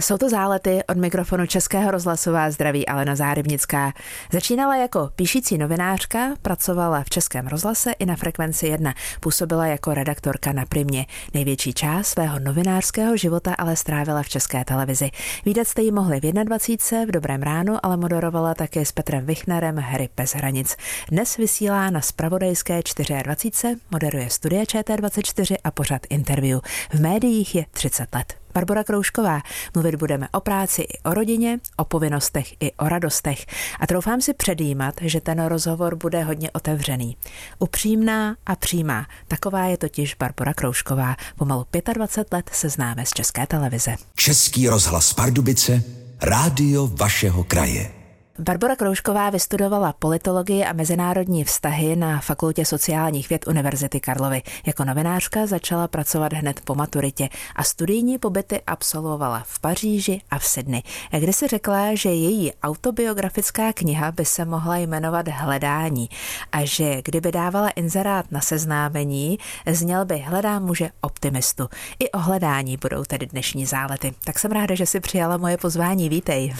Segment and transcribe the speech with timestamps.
[0.00, 3.92] Jsou to zálety od mikrofonu Českého rozhlasová zdraví Alena Zárybnická.
[4.32, 8.94] Začínala jako píšící novinářka, pracovala v Českém rozhlase i na frekvenci 1.
[9.20, 11.06] Působila jako redaktorka na Primě.
[11.34, 15.10] Největší část svého novinářského života ale strávila v České televizi.
[15.44, 17.04] Výdat jste ji mohli v 21.
[17.04, 20.76] v Dobrém ránu, ale moderovala také s Petrem Vichnerem Hry bez hranic.
[21.10, 22.82] Dnes vysílá na Spravodajské
[23.22, 23.80] 24.
[23.90, 26.60] moderuje Studia ČT24 a pořad interview.
[26.92, 28.41] V médiích je 30 let.
[28.54, 29.40] Barbara Kroušková.
[29.74, 33.46] Mluvit budeme o práci i o rodině, o povinnostech i o radostech.
[33.80, 37.16] A troufám si předjímat, že ten rozhovor bude hodně otevřený.
[37.58, 39.06] Upřímná a přímá.
[39.28, 41.16] Taková je totiž Barbara Kroušková.
[41.36, 43.94] Pomalu 25 let se známe z České televize.
[44.14, 45.82] Český rozhlas Pardubice,
[46.20, 48.01] rádio vašeho kraje.
[48.38, 54.42] Barbara Kroušková vystudovala politologii a mezinárodní vztahy na Fakultě sociálních věd Univerzity Karlovy.
[54.66, 60.44] Jako novinářka začala pracovat hned po maturitě a studijní pobyty absolvovala v Paříži a v
[60.44, 60.82] Sydney,
[61.18, 66.08] kde si řekla, že její autobiografická kniha by se mohla jmenovat Hledání
[66.52, 71.68] a že kdyby dávala inzerát na seznámení, zněl by Hledá muže optimistu.
[71.98, 74.14] I o hledání budou tedy dnešní zálety.
[74.24, 76.08] Tak jsem ráda, že si přijala moje pozvání.
[76.08, 76.54] Vítej.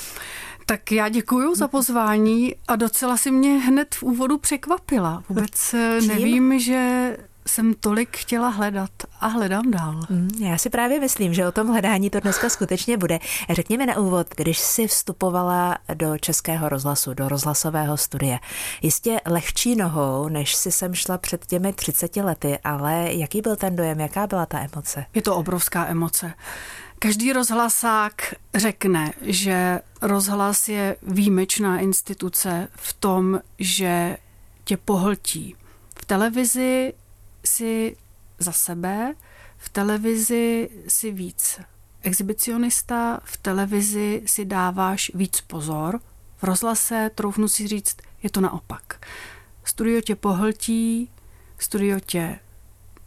[0.66, 5.24] Tak já děkuji za pozvání a docela si mě hned v úvodu překvapila.
[5.28, 8.90] Vůbec eh, nevím, že jsem tolik chtěla hledat
[9.20, 10.00] a hledám dál.
[10.10, 13.18] Mm, já si právě myslím, že o tom hledání to dneska skutečně bude.
[13.50, 18.38] Řekněme na úvod, když jsi vstupovala do českého rozhlasu, do rozhlasového studia,
[18.82, 23.76] jistě lehčí nohou, než si sem šla před těmi 30 lety, ale jaký byl ten
[23.76, 25.04] dojem, jaká byla ta emoce?
[25.14, 26.32] Je to obrovská emoce.
[27.02, 34.16] Každý rozhlasák řekne, že rozhlas je výjimečná instituce v tom, že
[34.64, 35.56] tě pohltí.
[35.98, 36.94] V televizi
[37.44, 37.96] si
[38.38, 39.14] za sebe,
[39.58, 41.60] v televizi si víc
[42.02, 46.00] exhibicionista, v televizi si dáváš víc pozor,
[46.36, 49.06] v rozhlase, troufnu si říct, je to naopak.
[49.64, 51.10] Studio tě pohltí,
[51.58, 52.38] studio tě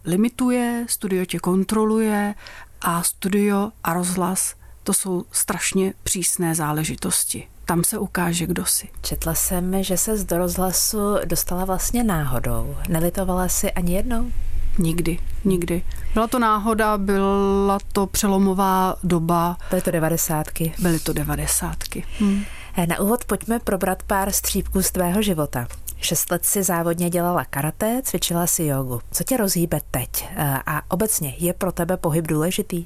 [0.05, 2.35] limituje, studio tě kontroluje
[2.81, 7.47] a studio a rozhlas to jsou strašně přísné záležitosti.
[7.65, 8.89] Tam se ukáže, kdo si.
[9.01, 12.75] Četla jsem, že se do rozhlasu dostala vlastně náhodou.
[12.89, 14.31] Nelitovala si ani jednou?
[14.77, 15.83] Nikdy, nikdy.
[16.13, 19.57] Byla to náhoda, byla to přelomová doba.
[19.69, 20.73] Byly to devadesátky.
[20.79, 22.03] Byly to devadesátky.
[22.19, 22.43] Hmm.
[22.87, 25.67] Na úvod pojďme probrat pár střípků z tvého života.
[26.01, 29.01] Šest let si závodně dělala karate, cvičila si jogu.
[29.11, 30.27] Co tě rozhýbe teď?
[30.35, 32.85] Eh, a obecně je pro tebe pohyb důležitý?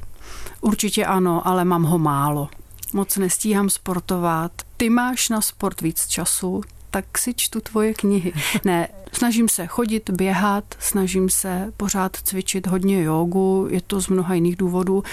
[0.61, 2.49] Určitě ano, ale mám ho málo.
[2.93, 4.51] Moc nestíhám sportovat.
[4.77, 8.33] Ty máš na sport víc času, tak si čtu tvoje knihy.
[8.65, 14.33] Ne, snažím se chodit, běhat, snažím se pořád cvičit hodně jogu, je to z mnoha
[14.33, 15.03] jiných důvodů.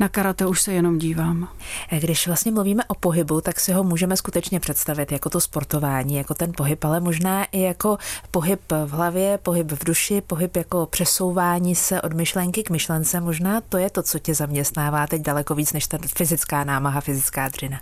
[0.00, 1.48] Na karate už se jenom dívám.
[1.90, 6.34] Když vlastně mluvíme o pohybu, tak si ho můžeme skutečně představit jako to sportování, jako
[6.34, 7.98] ten pohyb, ale možná i jako
[8.30, 13.20] pohyb v hlavě, pohyb v duši, pohyb jako přesouvání se od myšlenky k myšlence.
[13.20, 17.48] Možná to je to, co tě zaměstnává teď daleko víc než ta fyzická námaha, fyzická
[17.48, 17.80] dřina.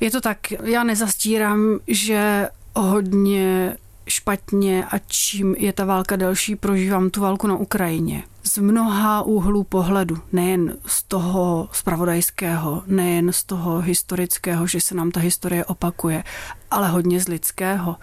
[0.00, 3.76] Je to tak, já nezastírám, že hodně
[4.08, 8.22] špatně a čím je ta válka delší, prožívám tu válku na Ukrajině.
[8.44, 15.10] Z mnoha úhlů pohledu, nejen z toho spravodajského, nejen z toho historického, že se nám
[15.10, 16.24] ta historie opakuje,
[16.70, 17.96] ale hodně z lidského.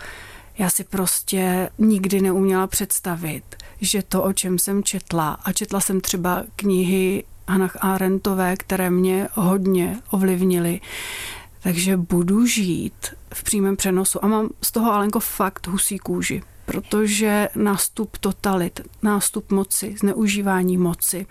[0.57, 6.01] Já si prostě nikdy neuměla představit, že to, o čem jsem četla, a četla jsem
[6.01, 10.81] třeba knihy Hannah Arendtové, které mě hodně ovlivnily,
[11.65, 12.93] takže budu žít
[13.33, 19.51] v přímém přenosu a mám z toho Alenko fakt husí kůži protože nástup totalit, nástup
[19.51, 21.25] moci, zneužívání moci,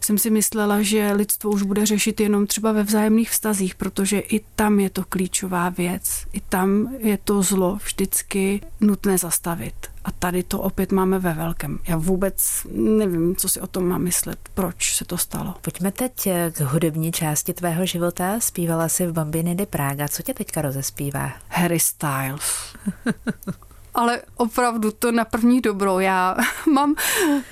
[0.00, 4.40] jsem si myslela, že lidstvo už bude řešit jenom třeba ve vzájemných vztazích, protože i
[4.54, 6.26] tam je to klíčová věc.
[6.32, 9.93] I tam je to zlo vždycky nutné zastavit.
[10.04, 11.78] A tady to opět máme ve velkém.
[11.88, 15.54] Já vůbec nevím, co si o tom mám myslet, proč se to stalo.
[15.60, 18.40] Pojďme teď k hudební části tvého života.
[18.40, 20.08] Zpívala jsi v Bambini de Praga.
[20.08, 21.32] Co tě teďka rozespívá?
[21.48, 22.74] Harry Styles.
[23.94, 25.98] ale opravdu to na první dobrou.
[25.98, 26.36] Já
[26.72, 26.94] mám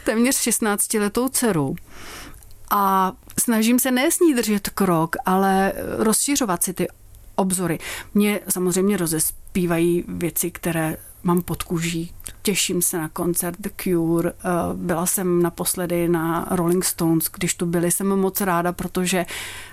[0.04, 1.74] téměř 16 letou dceru
[2.70, 6.88] a snažím se ne s ní držet krok, ale rozšiřovat si ty
[7.34, 7.78] obzory.
[8.14, 12.12] Mě samozřejmě rozespívají věci, které mám pod kůží.
[12.42, 14.30] Těším se na koncert The Cure.
[14.30, 19.26] Eh, byla jsem naposledy na Rolling Stones, když tu byli, jsem moc ráda, protože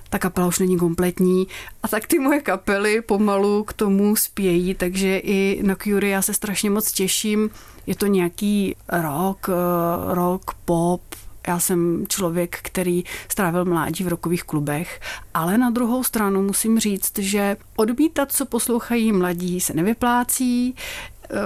[0.09, 1.47] ta kapela už není kompletní
[1.83, 6.33] a tak ty moje kapely pomalu k tomu spějí, takže i na Cure já se
[6.33, 7.49] strašně moc těším.
[7.87, 11.01] Je to nějaký rock, eh, rock, pop,
[11.47, 15.01] Já jsem člověk, který strávil mládí v rokových klubech,
[15.33, 20.75] ale na druhou stranu musím říct, že odmítat, co poslouchají mladí, se nevyplácí.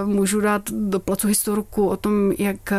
[0.05, 2.73] Můžu dát do placu historku o tom, jak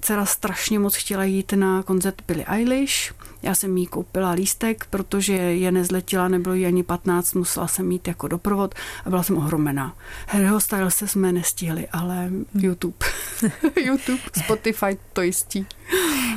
[0.00, 3.14] dcera strašně moc chtěla jít na koncert Billie Eilish.
[3.42, 8.08] Já jsem jí koupila lístek, protože je nezletila, nebylo jí ani 15, musela jsem mít
[8.08, 8.74] jako doprovod
[9.04, 9.94] a byla jsem ohromená.
[10.28, 13.06] Harryho se jsme nestihli, ale YouTube,
[13.76, 15.66] YouTube, Spotify to jistí.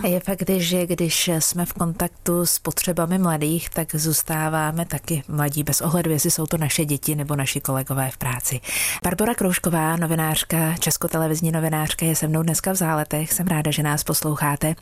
[0.03, 5.81] Je fakt, že když jsme v kontaktu s potřebami mladých, tak zůstáváme taky mladí bez
[5.81, 8.61] ohledu, jestli jsou to naše děti nebo naši kolegové v práci.
[9.03, 13.33] Barbara Kroušková, novinářka, českotelevizní novinářka, je se mnou dneska v záletech.
[13.33, 14.75] Jsem ráda, že nás posloucháte.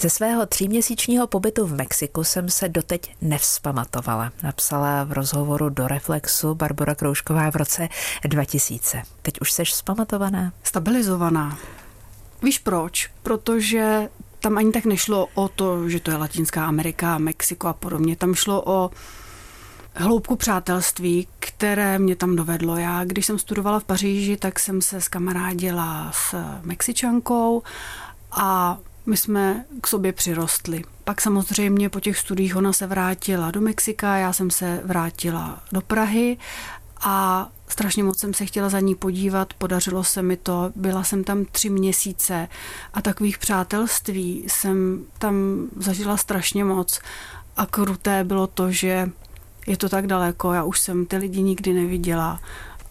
[0.00, 4.32] Ze svého tříměsíčního pobytu v Mexiku jsem se doteď nevzpamatovala.
[4.42, 7.88] Napsala v rozhovoru do Reflexu Barbara Kroušková v roce
[8.24, 9.02] 2000.
[9.22, 10.52] Teď už seš vzpamatovaná?
[10.62, 11.58] Stabilizovaná.
[12.42, 13.10] Víš proč?
[13.22, 14.08] Protože
[14.44, 18.16] tam ani tak nešlo o to, že to je Latinská Amerika, Mexiko a podobně.
[18.16, 18.90] Tam šlo o
[19.94, 22.76] hloubku přátelství, které mě tam dovedlo.
[22.76, 27.62] Já, když jsem studovala v Paříži, tak jsem se skamarádila s Mexičankou
[28.32, 30.84] a my jsme k sobě přirostli.
[31.04, 35.80] Pak samozřejmě po těch studiích ona se vrátila do Mexika, já jsem se vrátila do
[35.80, 36.36] Prahy
[37.04, 41.24] a strašně moc jsem se chtěla za ní podívat, podařilo se mi to, byla jsem
[41.24, 42.48] tam tři měsíce
[42.94, 45.34] a takových přátelství jsem tam
[45.76, 47.00] zažila strašně moc
[47.56, 49.10] a kruté bylo to, že
[49.66, 52.40] je to tak daleko, já už jsem ty lidi nikdy neviděla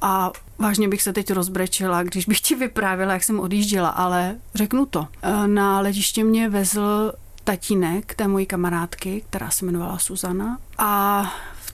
[0.02, 4.86] a vážně bych se teď rozbrečela, když bych ti vyprávěla, jak jsem odjížděla, ale řeknu
[4.86, 5.08] to.
[5.46, 7.14] Na letiště mě vezl
[7.44, 11.24] tatínek té mojí kamarádky, která se jmenovala Suzana a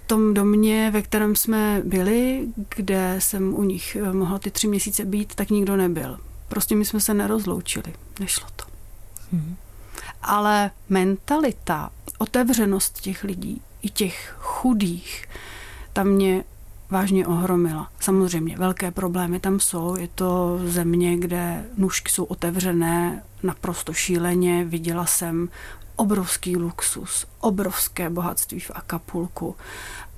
[0.09, 5.05] tom domě, ve kterém jsme byli, kde jsem u nich eh, mohla ty tři měsíce
[5.05, 6.17] být, tak nikdo nebyl.
[6.47, 7.93] Prostě my jsme se nerozloučili.
[8.19, 8.65] Nešlo to.
[9.31, 9.55] Hmm.
[10.21, 15.25] Ale mentalita, otevřenost těch lidí, i těch chudých,
[15.93, 16.43] tam mě
[16.89, 17.91] vážně ohromila.
[17.99, 19.95] Samozřejmě, velké problémy tam jsou.
[19.95, 24.65] Je to země, kde nůžky jsou otevřené naprosto šíleně.
[24.65, 25.49] Viděla jsem
[25.99, 29.55] obrovský luxus, obrovské bohatství v Akapulku,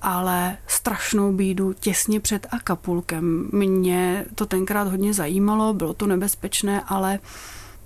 [0.01, 3.49] ale strašnou bídu těsně před Akapulkem.
[3.51, 7.19] Mě to tenkrát hodně zajímalo, bylo to nebezpečné, ale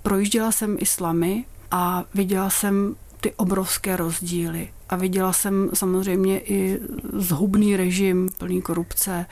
[0.02, 4.72] projížděla jsem islamy a viděla jsem ty obrovské rozdíly.
[4.88, 6.80] A viděla jsem samozřejmě i
[7.12, 9.26] zhubný režim, plný korupce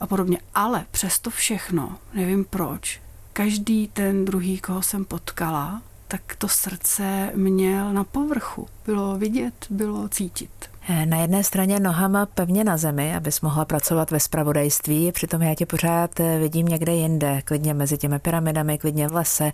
[0.00, 0.38] a podobně.
[0.54, 3.00] Ale přesto všechno, nevím proč,
[3.32, 8.66] každý ten druhý, koho jsem potkala, tak to srdce měl na povrchu.
[8.86, 10.50] Bylo vidět, bylo cítit.
[11.04, 15.66] Na jedné straně nohama pevně na zemi, abys mohla pracovat ve spravodajství, přitom já tě
[15.66, 19.52] pořád vidím někde jinde, klidně mezi těmi pyramidami, klidně v lese,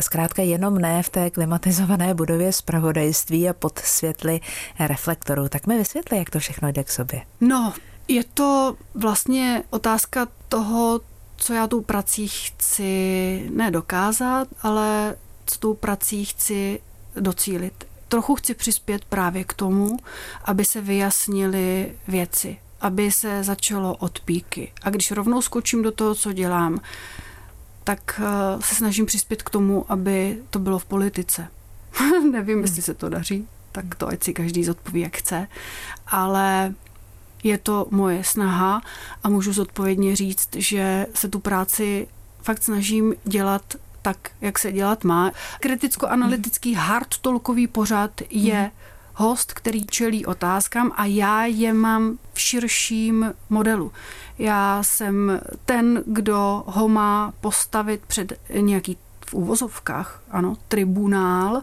[0.00, 4.40] zkrátka jenom ne v té klimatizované budově spravodajství a pod světly
[4.80, 5.48] reflektorů.
[5.48, 7.22] Tak mi vysvětli, jak to všechno jde k sobě.
[7.40, 7.72] No,
[8.08, 11.00] je to vlastně otázka toho,
[11.36, 15.16] co já tou prací chci nedokázat, ale
[15.56, 16.80] tou prací chci
[17.20, 17.84] docílit.
[18.08, 19.96] Trochu chci přispět právě k tomu,
[20.44, 24.72] aby se vyjasnily věci, aby se začalo od píky.
[24.82, 26.80] A když rovnou skočím do toho, co dělám,
[27.84, 31.48] tak eh, se snažím přispět k tomu, aby to bylo v politice.
[32.32, 35.48] Nevím, jestli se to daří, tak to ať si každý zodpoví, jak chce,
[36.06, 36.74] ale
[37.42, 38.82] je to moje snaha
[39.22, 42.08] a můžu zodpovědně říct, že se tu práci
[42.42, 45.32] fakt snažím dělat tak, jak se dělat má.
[45.60, 48.70] Kriticko-analytický hard tolkový pořad je
[49.14, 53.92] host, který čelí otázkám a já je mám v širším modelu.
[54.38, 61.62] Já jsem ten, kdo ho má postavit před nějaký v úvozovkách, ano, tribunál,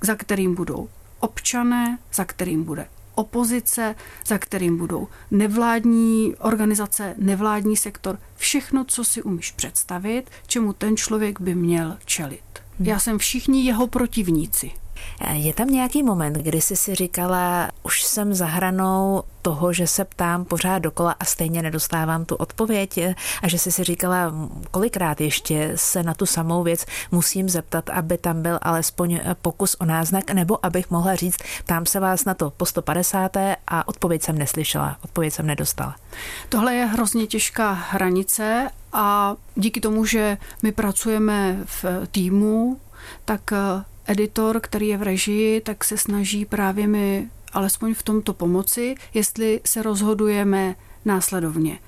[0.00, 0.88] za kterým budou
[1.20, 3.94] občané, za kterým bude opozice,
[4.26, 11.40] za kterým budou nevládní organizace, nevládní sektor, všechno, co si umíš představit, čemu ten člověk
[11.40, 12.42] by měl čelit.
[12.78, 12.88] Hmm.
[12.88, 14.70] Já jsem všichni jeho protivníci.
[15.32, 20.04] Je tam nějaký moment, kdy jsi si říkala, už jsem za hranou toho, že se
[20.04, 22.98] ptám pořád dokola a stejně nedostávám tu odpověď
[23.42, 24.34] a že jsi si říkala,
[24.70, 29.84] kolikrát ještě se na tu samou věc musím zeptat, aby tam byl alespoň pokus o
[29.84, 33.36] náznak, nebo abych mohla říct, ptám se vás na to po 150.
[33.66, 35.96] a odpověď jsem neslyšela, odpověď jsem nedostala.
[36.48, 42.80] Tohle je hrozně těžká hranice a díky tomu, že my pracujeme v týmu,
[43.24, 43.52] tak
[44.12, 49.60] editor, který je v režii, tak se snaží právě mi alespoň v tomto pomoci, jestli
[49.64, 51.78] se rozhodujeme následovně.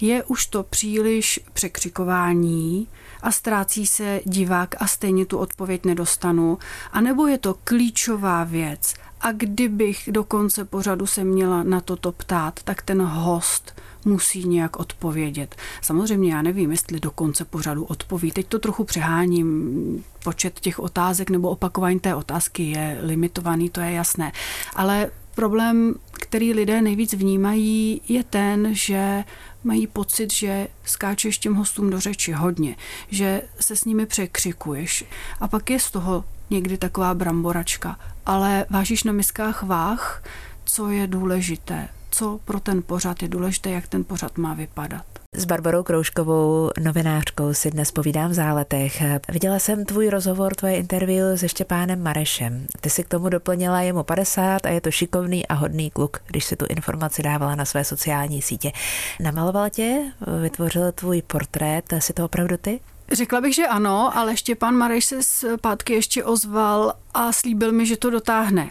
[0.00, 2.88] Je už to příliš překřikování
[3.22, 6.58] a ztrácí se divák a stejně tu odpověď nedostanu,
[6.92, 12.60] anebo je to klíčová věc a kdybych do konce pořadu se měla na toto ptát,
[12.62, 15.56] tak ten host musí nějak odpovědět.
[15.82, 18.32] Samozřejmě já nevím, jestli do konce pořadu odpoví.
[18.32, 20.04] Teď to trochu přeháním.
[20.24, 24.32] Počet těch otázek nebo opakování té otázky je limitovaný, to je jasné.
[24.76, 29.24] Ale problém, který lidé nejvíc vnímají, je ten, že
[29.64, 32.76] mají pocit, že skáčeš těm hostům do řeči hodně,
[33.10, 35.04] že se s nimi překřikuješ.
[35.40, 37.98] A pak je z toho někdy taková bramboračka.
[38.26, 40.22] Ale vážíš na miskách váh,
[40.64, 45.04] co je důležité, co pro ten pořad je důležité, jak ten pořad má vypadat.
[45.36, 49.02] S Barbarou Krouškovou, novinářkou, si dnes povídám v záletech.
[49.28, 52.66] Viděla jsem tvůj rozhovor, tvoje interview se Štěpánem Marešem.
[52.80, 56.44] Ty si k tomu doplnila jemu 50 a je to šikovný a hodný kluk, když
[56.44, 58.72] si tu informaci dávala na své sociální sítě.
[59.20, 62.80] Namaloval tě, vytvořil tvůj portrét, si to opravdu ty?
[63.12, 67.96] Řekla bych, že ano, ale Štěpán Mareš se zpátky ještě ozval a slíbil mi, že
[67.96, 68.70] to dotáhne.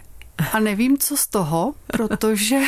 [0.53, 2.59] A nevím, co z toho, protože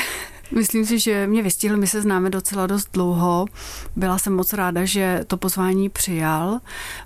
[0.51, 3.45] Myslím si, že mě vystihl, my se známe docela dost dlouho.
[3.95, 6.59] Byla jsem moc ráda, že to pozvání přijal.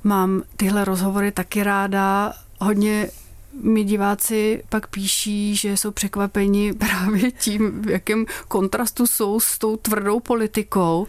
[0.04, 2.34] Mám tyhle rozhovory taky ráda.
[2.60, 3.10] Hodně
[3.64, 9.78] mi diváci pak píší, že jsou překvapeni právě tím, v jakém kontrastu jsou s tou
[9.78, 11.08] tvrdou politikou.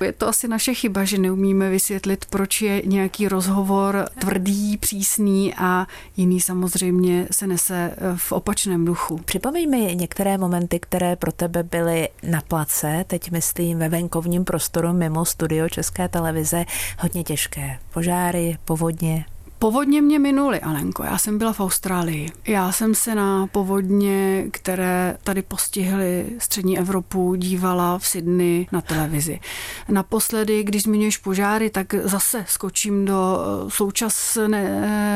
[0.00, 5.86] Je to asi naše chyba, že neumíme vysvětlit, proč je nějaký rozhovor tvrdý, přísný a
[6.16, 9.18] jiný samozřejmě se nese eh, v opačném duchu.
[9.24, 14.92] Připomeň mi některé momenty, které pro tebe byly na place, teď myslím ve venkovním prostoru
[14.92, 16.64] mimo studio České televize,
[16.98, 17.78] hodně těžké.
[17.92, 19.24] Požáry, povodně,
[19.58, 21.02] Povodně mě minuly, Alenko.
[21.02, 22.32] Já jsem byla v Austrálii.
[22.46, 29.40] Já jsem se na povodně, které tady postihly střední Evropu, dívala v Sydney na televizi.
[29.88, 34.64] Naposledy, když zmiňuješ požáry, tak zase skočím do eh, současné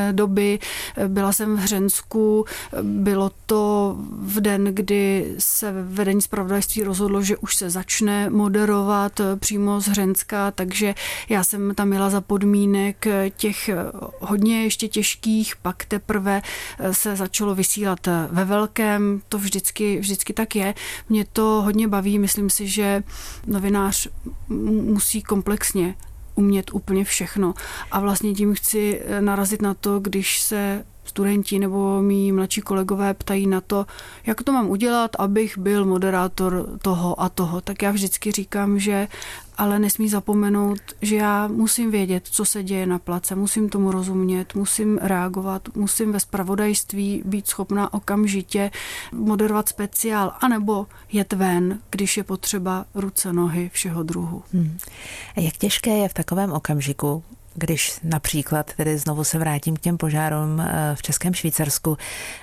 [0.09, 0.59] eh, doby.
[1.07, 2.45] Byla jsem v Hřensku,
[2.81, 9.35] bylo to v den, kdy se vedení zpravodajství rozhodlo, že už se začne moderovat eh,
[9.35, 10.95] přímo z Hřenska, takže
[11.29, 13.05] já jsem tam měla za podmínek
[13.37, 13.69] těch
[14.31, 16.41] hodně ještě těžkých, pak teprve
[16.79, 20.73] eh, se začalo vysílat eh, ve velkém, to vždycky, vždycky tak je.
[21.09, 23.03] Mě to hodně baví, myslím si, že
[23.47, 24.07] novinář
[24.95, 25.95] musí komplexně
[26.35, 27.53] umět úplně všechno.
[27.91, 33.13] A vlastně tím chci eh, narazit na to, když se studenti nebo mý mladší kolegové
[33.13, 33.85] ptají na to,
[34.25, 39.07] jak to mám udělat, abych byl moderátor toho a toho, tak já vždycky říkám, že
[39.57, 44.55] ale nesmí zapomenout, že já musím vědět, co se děje na place, musím tomu rozumět,
[44.55, 48.71] musím reagovat, musím ve spravodajství být schopná okamžitě
[49.11, 54.43] moderovat speciál, anebo jet ven, když je potřeba ruce, nohy, všeho druhu.
[54.53, 54.77] Hmm.
[55.35, 60.59] Jak těžké je v takovém okamžiku, když například, tedy znovu se vrátím k těm požárům
[60.59, 61.97] eh, v Českém Švýcarsku,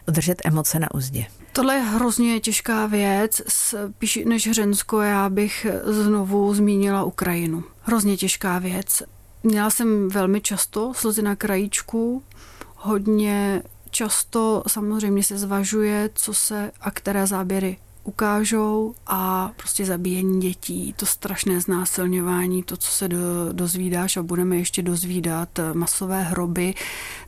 [0.08, 1.26] udržet emoce na úzdě?
[1.52, 3.42] Tohle je hrozně těžká věc.
[3.48, 7.64] Spíš než Hřensko, já bych znovu zmínila Ukrajinu.
[7.82, 9.02] Hrozně těžká věc.
[9.42, 12.22] Měla jsem velmi často slzy na krajíčku,
[12.76, 17.76] hodně často samozřejmě se zvažuje, co se a které záběry
[18.08, 23.18] ukážou a prostě zabíjení dětí, to strašné znásilňování, to, co se do,
[23.52, 26.74] dozvídáš a budeme ještě dozvídat, masové hroby,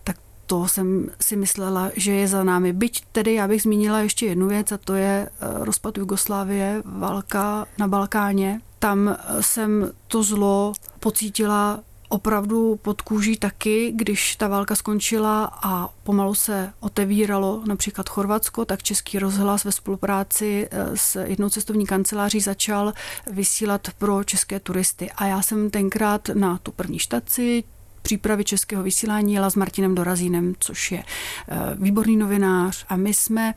[0.05, 2.73] tak to jsem si myslela, že je za námi.
[2.73, 7.67] Byť tedy já bych zmínila ještě jednu věc a to je eh, rozpad Jugoslávie, válka
[7.79, 8.61] na Balkáně.
[8.79, 16.35] Tam jsem to zlo pocítila opravdu pod kůží taky, když ta válka skončila a pomalu
[16.35, 22.93] se otevíralo například Chorvatsko, tak Český rozhlas ve spolupráci eh, s jednou cestovní kanceláří začal
[23.31, 25.11] vysílat pro české turisty.
[25.17, 27.65] A já jsem tenkrát na tu první štaci
[28.11, 33.55] přípravy českého vysílání jela s Martinem Dorazínem, což je eh, výborný novinář a my jsme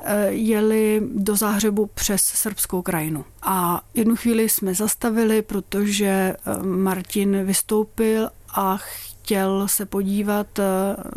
[0.00, 3.24] eh, jeli do Záhřebu přes srbskou krajinu.
[3.42, 10.60] A jednu chvíli jsme zastavili, protože eh, Martin vystoupil a chtěl se podívat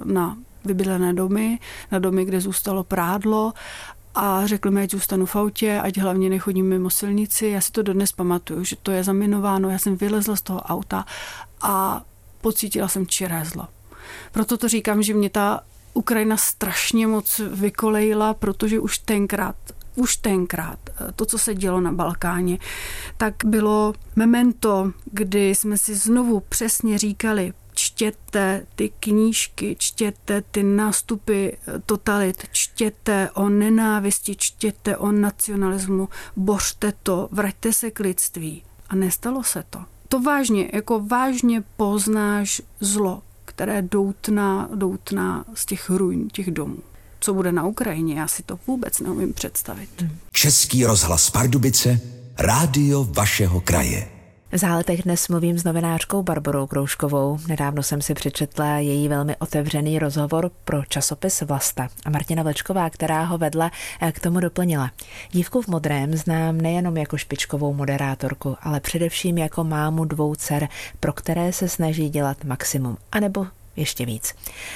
[0.04, 1.60] na vybydlené domy,
[1.92, 3.54] na domy, kde zůstalo prádlo
[4.16, 7.48] a řekl mi, ať zůstanu v autě, ať hlavně nechodím mimo silnici.
[7.48, 9.70] Já si to dodnes pamatuju, že to je zaminováno.
[9.70, 11.06] Já jsem vylezla z toho auta
[11.62, 12.04] a
[12.42, 13.68] pocítila jsem čiré zlo.
[14.32, 19.56] Proto to říkám, že mě ta Ukrajina strašně moc vykolejila, protože už tenkrát
[19.96, 20.80] už tenkrát
[21.16, 22.58] to, co se dělo na Balkáně,
[23.18, 31.50] tak bylo memento, kdy jsme si znovu přesně říkali, čtěte ty knížky, čtěte ty nástupy
[31.86, 38.64] totalit, čtěte o nenávisti, čtěte o nacionalismu, bořte to, vraťte se k lidství.
[38.90, 39.80] A nestalo se to.
[40.12, 46.78] To vážně, jako vážně poznáš zlo, které doutná, doutná z těch ruin, těch domů.
[47.20, 50.06] Co bude na Ukrajině, já si to vůbec neumím představit.
[50.32, 52.00] Český rozhlas Pardubice,
[52.38, 54.21] rádio vašeho kraje.
[54.54, 57.40] Záletech dnes mluvím s novinářkou Barborou Krouškovou.
[57.48, 63.24] Nedávno jsem si přečetla její velmi otevřený rozhovor pro časopis Vlasta a Martina Vlčková, která
[63.24, 63.72] ho vedla,
[64.12, 64.92] k tomu doplnila.
[65.32, 70.68] Dívku v modrém znám nejenom jako špičkovou moderátorku, ale především jako mámu dvou dcer,
[71.00, 73.48] pro které se snaží dělat maximum, anebo
[73.82, 74.36] ještě víc.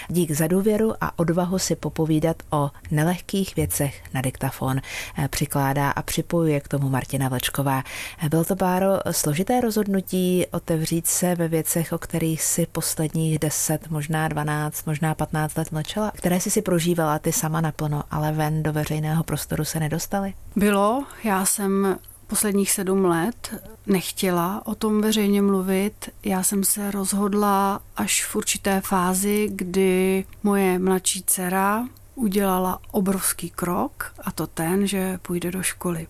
[0.09, 4.81] Dík za důvěru a odvahu si popovídat o nelehkých věcech na diktafon
[5.17, 7.83] eh, přikládá a připojuje k tomu Martina Vlčková.
[8.25, 13.89] Eh, Byl to, Báro, složité rozhodnutí otevřít se ve věcech, o kterých si posledních 10,
[13.89, 18.63] možná 12, možná 15 let mlčela, které si si prožívala ty sama naplno, ale ven
[18.63, 20.33] do veřejného prostoru se nedostali?
[20.55, 21.03] Bylo.
[21.24, 21.97] Já jsem
[22.27, 23.53] posledních sedm let
[23.86, 26.10] nechtěla o tom veřejně mluvit.
[26.24, 34.13] Já jsem se rozhodla až v určité fázi, kdy moje mladší dcera udělala obrovský krok
[34.24, 36.08] a to ten, že půjde do školy.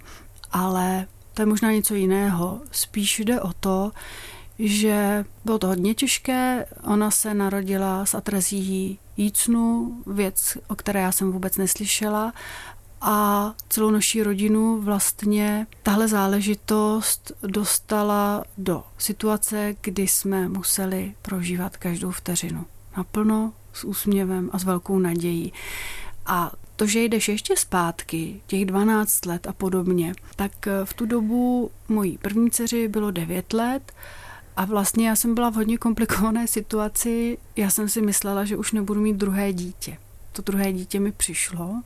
[0.52, 2.62] Ale to je možná něco jiného.
[2.72, 3.92] Spíš jde o to,
[4.60, 6.66] že bylo to hodně těžké.
[6.84, 12.34] Ona se narodila s atrezí jícnu, věc, o které já jsem vůbec neslyšela
[13.08, 22.12] a celou naší rodinu vlastně tahle záležitost dostala do situace, kdy jsme museli prožívat každou
[22.12, 22.66] vteřinu
[22.98, 25.54] naplno, s úsměvem a s velkou nadějí.
[26.26, 30.52] A to, že jdeš ještě zpátky, těch 12 let a podobně, tak
[30.84, 33.92] v tu dobu mojí první dceři bylo 9 let
[34.58, 37.38] a vlastně já jsem byla v hodně komplikované situaci.
[37.56, 39.98] Já jsem si myslela, že už nebudu mít druhé dítě
[40.36, 41.82] to druhé dítě mi přišlo.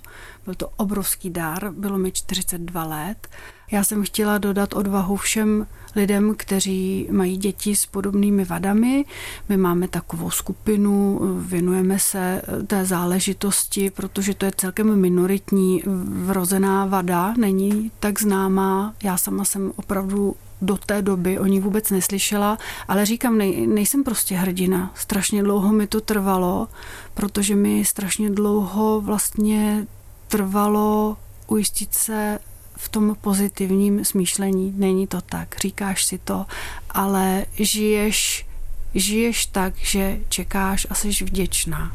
[0.46, 3.27] Byl to obrovský dár, bylo mi 42 let.
[3.72, 9.06] Já jsem chtěla dodat odvahu všem lidem, kteří mají děti s podobnými vadami.
[9.50, 15.84] My máme takovou skupinu, věnujeme se té záležitosti, protože to je celkem minoritní
[16.25, 18.94] vrozená vada, není tak známá.
[19.03, 24.04] Já sama jsem opravdu do té doby o ní vůbec neslyšela, ale říkám, nej, nejsem
[24.04, 24.91] prostě hrdina.
[24.95, 26.67] Strašně dlouho mi to trvalo,
[27.13, 29.88] protože mi strašně dlouho vlastně
[30.28, 31.17] trvalo
[31.48, 32.39] ujistit se
[32.76, 34.74] v tom pozitivním smýšlení.
[34.78, 36.45] Není to tak, říkáš si to,
[36.89, 38.48] ale žiješ,
[38.95, 41.91] žiješ tak, že čekáš a jsi vděčná.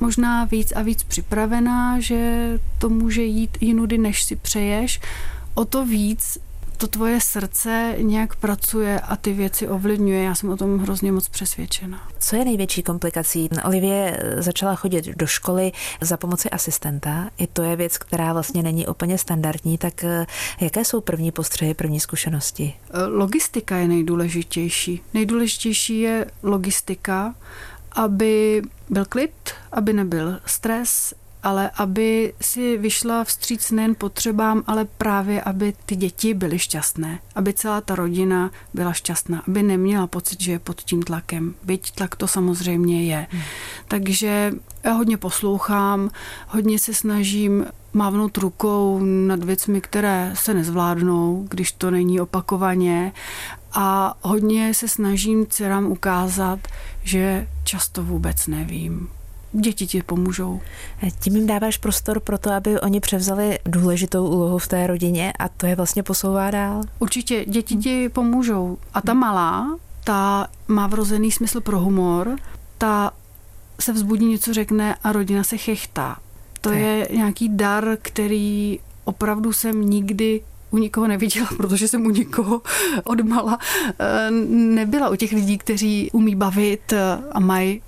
[0.00, 5.00] Možná víc a víc připravená, že to může jít jinudy, než si přeješ.
[5.54, 6.38] O to víc
[6.76, 10.22] to tvoje srdce nějak pracuje a ty věci ovlivňuje.
[10.22, 12.08] Já jsem o tom hrozně moc přesvědčena.
[12.18, 13.48] Co je největší komplikací?
[13.64, 17.30] Olivie začala chodit do školy za pomoci asistenta.
[17.38, 19.78] I to je věc, která vlastně není úplně standardní.
[19.78, 20.26] Tak eh,
[20.60, 22.74] jaké jsou první postřehy, první zkušenosti?
[22.90, 25.02] Eh, logistika je nejdůležitější.
[25.14, 27.34] Nejdůležitější je logistika,
[27.92, 29.32] aby byl klid,
[29.72, 36.34] aby nebyl stres, ale aby si vyšla vstříc nejen potřebám, ale právě, aby ty děti
[36.34, 41.02] byly šťastné, aby celá ta rodina byla šťastná, aby neměla pocit, že je pod tím
[41.02, 41.54] tlakem.
[41.62, 43.26] Byť tlak to samozřejmě je.
[43.30, 43.42] Hmm.
[43.88, 44.52] Takže
[44.84, 46.10] já hodně poslouchám,
[46.48, 53.12] hodně se snažím mávnout rukou nad věcmi, které se nezvládnou, když to není opakovaně.
[53.72, 56.58] A hodně se snažím dcerám ukázat,
[57.02, 59.08] že často vůbec nevím
[59.60, 60.60] děti ti pomůžou.
[61.20, 65.48] Tím jim dáváš prostor pro to, aby oni převzali důležitou úlohu v té rodině a
[65.48, 66.82] to je vlastně posouvá dál?
[66.98, 68.78] Určitě, děti ti pomůžou.
[68.94, 72.36] A ta malá, ta má vrozený smysl pro humor,
[72.78, 73.12] ta
[73.80, 76.16] se vzbudí, něco řekne a rodina se chechtá.
[76.60, 76.80] To je.
[76.80, 80.40] je nějaký dar, který opravdu jsem nikdy
[80.70, 82.62] u nikoho neviděla, protože jsem u nikoho
[83.04, 83.58] odmala
[83.98, 85.08] eh, nebyla.
[85.08, 86.92] U těch lidí, kteří umí bavit
[87.32, 87.82] a mají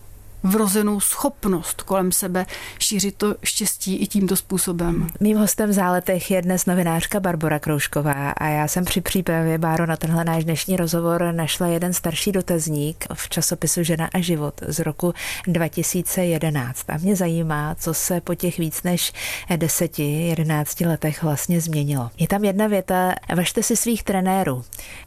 [0.50, 2.46] vrozenou schopnost kolem sebe
[2.78, 5.06] šířit to štěstí i tímto způsobem.
[5.20, 9.86] Mým hostem v záletech je dnes novinářka Barbara Kroušková a já jsem při přípravě Báro
[9.86, 14.78] na tenhle náš dnešní rozhovor našla jeden starší dotazník v časopisu Žena a život z
[14.78, 15.14] roku
[15.46, 16.90] 2011.
[16.90, 19.12] A mě zajímá, co se po těch víc než
[19.56, 22.10] deseti, jedenácti letech vlastně změnilo.
[22.18, 24.64] Je tam jedna věta, važte si svých trenérů.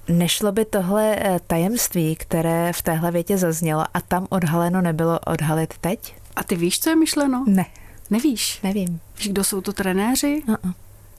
[0.08, 5.78] Nešlo by tohle eh, tajemství, které v téhle větě zaznělo a tam odhaleno nebylo odhalit
[5.78, 6.16] teď?
[6.36, 7.44] A ty víš, co je myšleno?
[7.48, 7.66] Ne.
[8.10, 8.60] Nevíš?
[8.64, 9.00] Nevím.
[9.18, 10.44] Víš, kdo jsou to trenéři?
[10.48, 10.74] Uh-uh.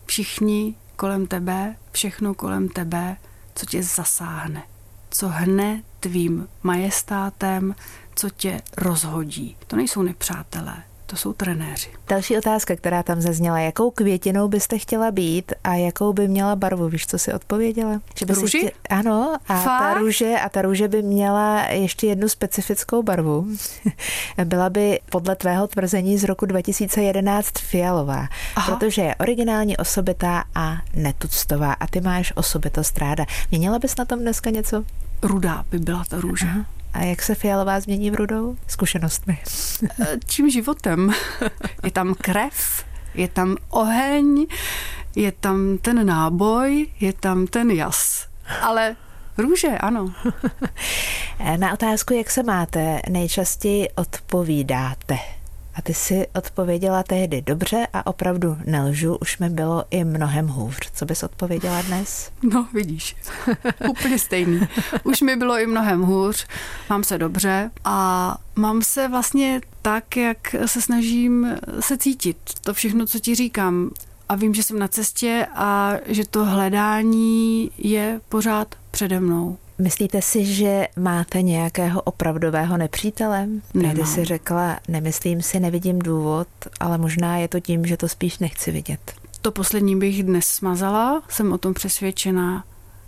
[0.07, 3.17] Všichni kolem tebe, všechno kolem tebe,
[3.55, 4.63] co tě zasáhne.
[5.13, 7.75] co hne tvým majestátem,
[8.15, 9.57] co tě rozhodí.
[9.67, 11.89] To nejsou nepřátelé, to jsou trenéři.
[12.09, 16.89] Další otázka, která tam zazněla, jakou květinou byste chtěla být a jakou by měla barvu?
[16.89, 18.01] Víš, co si odpověděla?
[18.19, 18.59] Že by Růži?
[18.59, 19.01] Chtěla...
[19.01, 19.79] Ano, a Fakt?
[19.81, 23.47] ta růže a ta růže by měla ještě jednu specifickou barvu.
[24.45, 28.77] Byla by podle tvého tvrzení z roku 2011 fialová, Aha.
[28.77, 33.27] protože je originální osobitá a netuctová a ty máš osobitost ráda.
[33.51, 34.85] Měnila bys na tom dneska něco?
[35.23, 36.47] Rudá by byla ta růže.
[36.47, 36.67] Aha.
[36.93, 38.57] A jak se fialová změní v rudou?
[38.67, 39.39] Zkušenostmi.
[40.01, 41.13] Eh, čím životem?
[41.85, 44.47] Je tam krev, je tam oheň,
[45.17, 48.29] je tam ten náboj, je tam ten jas.
[48.63, 48.97] Ale
[49.39, 50.15] růže, ano.
[51.57, 55.19] Na otázku, jak se máte, nejčastěji odpovídáte.
[55.81, 60.77] A ty si odpověděla tehdy dobře a opravdu nelžu, už mi bylo i mnohem hůř.
[60.95, 62.31] Co bys odpověděla dnes?
[62.53, 63.17] No, vidíš,
[63.89, 64.61] úplně stejný.
[65.05, 66.47] Už mi bylo i mnohem hůř,
[66.91, 72.37] mám se dobře a mám se vlastně tak, jak se snažím se cítit.
[72.61, 73.91] To všechno, co ti říkám.
[74.29, 79.59] A vím, že jsem na cestě a že to hledání je pořád přede mnou.
[79.81, 83.49] Myslíte si, že máte nějakého opravdového nepřítele?
[83.73, 86.49] Tehdy si řekla, nemyslím si, nevidím důvod,
[86.81, 89.13] ale možná je to tím, že to spíš nechci vidět.
[89.43, 92.65] To poslední bych dnes smazala, jsem o tom přesvědčená.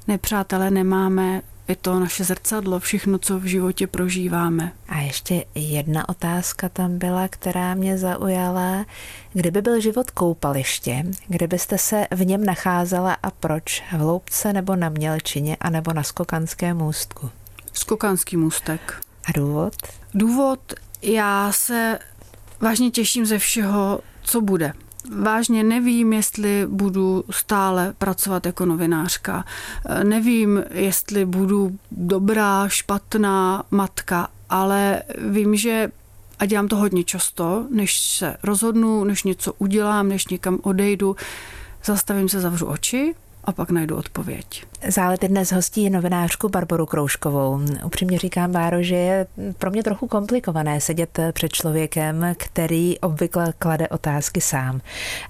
[0.08, 4.72] Nepřátelé nemáme, je to naše zrcadlo, všechno, co v životě prožíváme.
[4.88, 8.86] A ještě jedna otázka tam byla, která mě zaujala.
[9.32, 13.82] Kdyby byl život koupaliště, kde byste se v něm nacházela a proč?
[13.96, 17.30] V Loupce nebo na Mělčině a nebo na Skokanském můstku?
[17.72, 19.00] Skokanský můstek.
[19.24, 19.74] A důvod?
[20.14, 21.98] Důvod, já se
[22.60, 24.72] vážně těším ze všeho, co bude
[25.10, 29.44] vážně nevím, jestli budu stále pracovat jako novinářka.
[30.02, 35.90] Nevím, jestli budu dobrá, špatná matka, ale vím, že
[36.38, 41.16] a dělám to hodně často, než se rozhodnu, než něco udělám, než někam odejdu,
[41.84, 44.64] zastavím se, zavřu oči a pak najdu odpověď.
[44.88, 47.60] Zálety dnes hostí novinářku Barboru Krouškovou.
[47.84, 49.26] Upřímně říkám, Báro, že je
[49.58, 54.80] pro mě trochu komplikované sedět před člověkem, který obvykle klade otázky sám.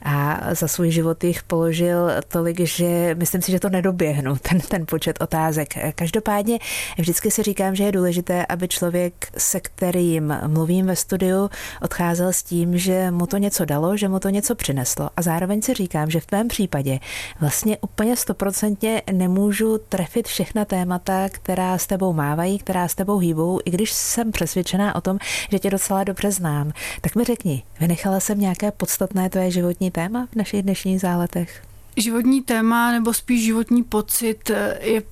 [0.03, 4.87] A za svůj život jich položil tolik, že myslím si, že to nedoběhnu, ten, ten
[4.87, 5.75] počet otázek.
[5.95, 6.59] Každopádně
[6.99, 11.51] vždycky si říkám, že je důležité, aby člověk, se kterým mluvím ve studiu,
[11.83, 15.11] odcházel s tím, že mu to něco dalo, že mu to něco přineslo.
[15.17, 16.99] A zároveň si říkám, že v tvém případě
[17.41, 23.19] vlastně úplně stoprocentně nemůžu nemůžu trefit všechna témata, která s tebou mávají, která s tebou
[23.19, 25.19] hýbou, i když jsem přesvědčená o tom,
[25.51, 26.73] že tě docela dobře znám.
[27.01, 31.63] Tak mi řekni, vynechala jsem nějaké podstatné tvoje životní téma v našich dnešních záletech?
[31.97, 34.51] Životní téma nebo spíš životní pocit
[34.81, 35.03] je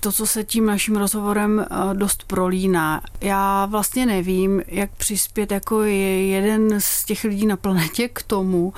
[0.00, 3.02] to, co se tím naším rozhovorem eh, dost prolíná.
[3.20, 8.72] Já vlastně nevím, jak přispět jako je jeden z těch lidí na planetě k tomu,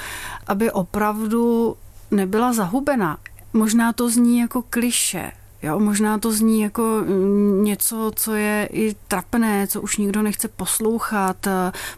[0.47, 1.77] aby opravdu
[2.11, 3.19] nebyla zahubena.
[3.57, 8.95] Možná to zní jako kliše, Jo, možná to zní jako mm, něco, co je i
[9.09, 11.49] trapné, co už nikdo nechce poslouchat.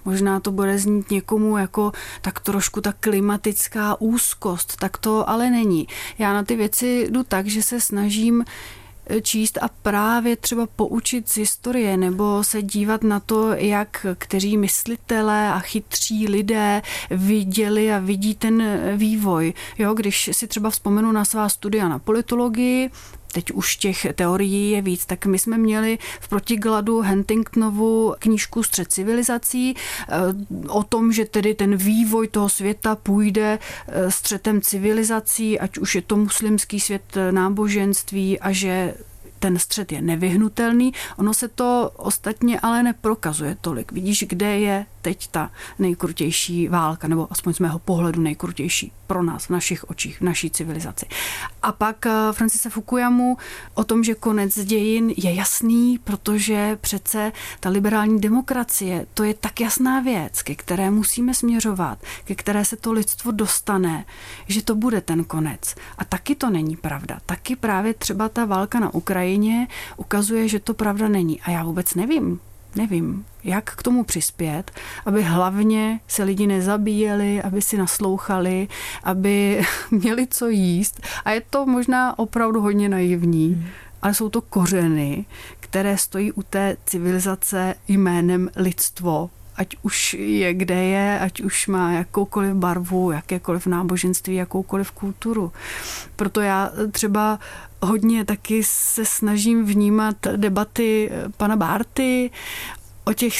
[0.05, 4.77] Možná to bude znít někomu jako tak trošku ta klimatická úzkost.
[4.77, 5.89] Tak to ale není.
[6.19, 8.45] Já na ty věci jdu tak, že se snažím
[9.23, 15.53] číst a právě třeba poučit z historie nebo se dívat na to, jak kteří myslitelé
[15.53, 19.55] a chytří lidé viděli a vidí ten vývoj.
[19.79, 22.91] Jo, když si třeba vzpomenu na svá studia na politologii,
[23.33, 28.93] teď už těch teorií je víc, tak my jsme měli v protigladu Huntingtonovu knížku Střed
[28.93, 30.15] civilizací eh,
[30.69, 36.03] o tom, že tedy ten vývoj toho světa půjde eh, střetem civilizací, ať už je
[36.03, 38.95] to muslimský svět eh, náboženství a že
[39.39, 40.93] ten střed je nevyhnutelný.
[41.17, 43.93] Ono se to ostatně ale neprokazuje tolik.
[43.93, 49.47] Vidíš, kde je teď ta nejkrutější válka, nebo aspoň z mého pohledu nejkrutější pro nás,
[49.47, 51.07] v našich očích, v naší civilizaci.
[51.63, 53.37] A pak eh, Francise Fukuyamu
[53.75, 59.61] o tom, že konec dějin je jasný, protože přece ta liberální demokracie, to je tak
[59.61, 64.05] jasná věc, ke které musíme směřovat, ke které se to lidstvo dostane,
[64.47, 65.75] že to bude ten konec.
[65.99, 67.19] A taky to není pravda.
[67.27, 71.41] Taky právě třeba ta válka na Ukrajině ukazuje, že to pravda není.
[71.41, 72.41] A já vůbec nevím,
[72.79, 74.71] nevím, jak k tomu přispět,
[75.07, 78.69] aby hlavně se lidi nezabíjeli, aby si naslouchali,
[79.05, 81.01] aby měli co jíst.
[81.25, 83.67] A je to možná opravdu hodně naivní, hmm.
[84.03, 85.25] ale jsou to kořeny,
[85.61, 91.93] které stojí u té civilizace jménem lidstvo ať už je kde je, ať už má
[91.93, 95.53] jakoukoliv barvu, jakékoliv náboženství, jakoukoliv kulturu.
[96.17, 97.39] Proto já třeba
[97.83, 102.31] hodně taky se snažím vnímat debaty pana Bárty
[103.09, 103.35] o těch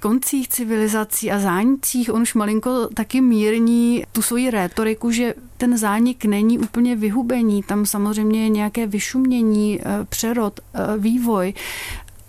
[0.00, 2.14] koncích civilizací a zánicích.
[2.14, 7.62] On už malinko taky mírní tu svoji rétoriku, že ten zánik není úplně vyhubení.
[7.62, 11.54] Tam samozřejmě je nějaké vyšumění, eh, přerod, eh, vývoj,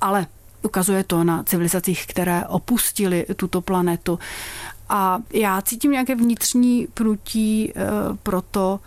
[0.02, 0.28] ale
[0.64, 4.20] ukazuje to na civilizacích, které opustili tuto planetu.
[4.90, 7.84] A já cítím nějaké vnitřní pnutí eh,
[8.24, 8.80] pro to,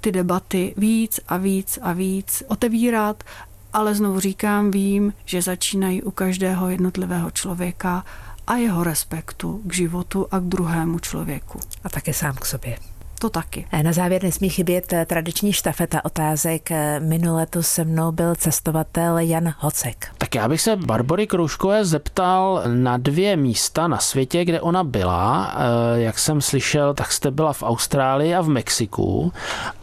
[0.00, 3.24] ty debaty víc a víc a víc otevírat
[3.72, 8.04] ale znovu říkám, vím, že začínají u každého jednotlivého člověka
[8.46, 11.60] a jeho respektu k životu a k druhému člověku.
[11.84, 12.89] A také sám k sobě.
[13.20, 13.66] To taky.
[13.82, 16.70] Na závěr nesmí chybět eh, tradiční štafeta otázek.
[16.70, 20.08] Eh, minule tu se mnou byl cestovatel Jan Hocek.
[20.18, 25.54] Tak já bych se Barbory Krouškové zeptal na dvě místa na světě, kde ona byla.
[25.54, 29.32] Eh, jak jsem slyšel, tak jste byla v Austrálii a v Mexiku.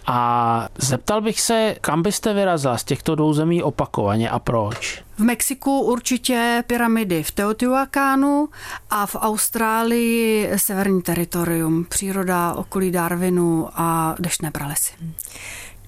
[0.08, 5.04] A zeptal bych se, kam byste vyrazila z těchto dvou zemí opakovaně a proč?
[5.17, 8.50] V Mexiku určitě pyramidy v Teotihuacánu
[8.89, 14.93] a v Austrálii severní teritorium, příroda okolí Darwinu a deštné pralesy.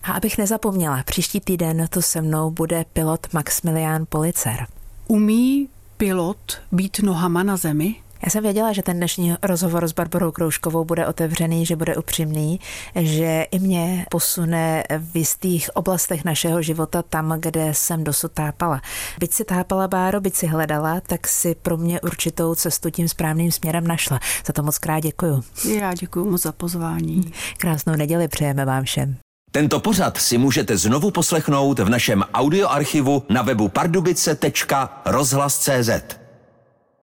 [0.04, 4.68] A abych nezapomněla, příští týden tu se mnou bude pilot Maximilián Policer.
[5.08, 7.96] Umí pilot být nohama na zemi?
[8.24, 12.60] Já jsem věděla, že ten dnešní rozhovor s Barbarou Krouškovou bude otevřený, že bude upřímný,
[12.96, 18.82] že i mě posune v jistých oblastech našeho života tam, kde jsem dosud tápala.
[19.20, 23.52] Byť si tápala Báro, byť si hledala, tak si pro mě určitou cestu tím správným
[23.52, 24.20] směrem našla.
[24.46, 25.44] Za to moc krát děkuju.
[25.80, 27.34] Já děkuji moc za pozvání.
[27.58, 29.18] Krásnou neděli přejeme vám všem.
[29.52, 36.19] Tento pořad si můžete znovu poslechnout v našem audioarchivu na webu pardubice.rozhlas.cz.